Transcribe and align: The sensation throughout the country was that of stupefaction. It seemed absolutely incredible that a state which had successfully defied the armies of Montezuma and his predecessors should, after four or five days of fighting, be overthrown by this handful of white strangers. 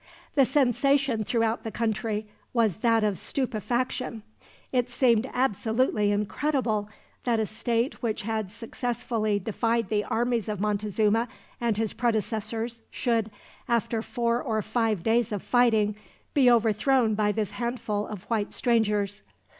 The 0.33 0.45
sensation 0.45 1.23
throughout 1.23 1.63
the 1.63 1.69
country 1.69 2.25
was 2.53 2.77
that 2.77 3.03
of 3.03 3.19
stupefaction. 3.19 4.23
It 4.71 4.89
seemed 4.89 5.29
absolutely 5.31 6.09
incredible 6.11 6.89
that 7.23 7.39
a 7.39 7.45
state 7.45 8.01
which 8.01 8.23
had 8.23 8.51
successfully 8.51 9.37
defied 9.37 9.89
the 9.89 10.03
armies 10.05 10.49
of 10.49 10.59
Montezuma 10.59 11.27
and 11.61 11.77
his 11.77 11.93
predecessors 11.93 12.81
should, 12.89 13.29
after 13.69 14.01
four 14.01 14.41
or 14.41 14.63
five 14.63 15.03
days 15.03 15.31
of 15.31 15.43
fighting, 15.43 15.95
be 16.33 16.49
overthrown 16.49 17.13
by 17.13 17.31
this 17.31 17.51
handful 17.51 18.07
of 18.07 18.23
white 18.23 18.51
strangers. 18.51 19.21